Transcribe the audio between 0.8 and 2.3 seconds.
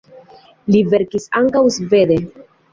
verkis ankaŭ svede.